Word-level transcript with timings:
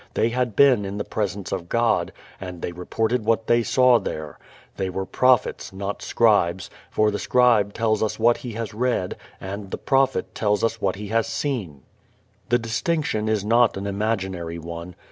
They 0.15 0.29
had 0.29 0.55
been 0.55 0.83
in 0.83 0.97
the 0.97 1.03
Presence 1.03 1.51
of 1.51 1.69
God 1.69 2.11
and 2.39 2.63
they 2.63 2.71
reported 2.71 3.23
what 3.23 3.45
they 3.45 3.61
saw 3.61 3.99
there. 3.99 4.39
They 4.77 4.89
were 4.89 5.05
prophets, 5.05 5.71
not 5.71 6.01
scribes, 6.01 6.71
for 6.89 7.11
the 7.11 7.19
scribe 7.19 7.71
tells 7.73 8.01
us 8.01 8.17
what 8.17 8.37
he 8.37 8.53
has 8.53 8.73
read, 8.73 9.15
and 9.39 9.69
the 9.69 9.77
prophet 9.77 10.33
tells 10.33 10.63
what 10.81 10.95
he 10.95 11.09
has 11.09 11.27
seen. 11.27 11.83
The 12.49 12.57
distinction 12.57 13.29
is 13.29 13.45
not 13.45 13.77
an 13.77 13.85
imaginary 13.85 14.57
one. 14.57 14.95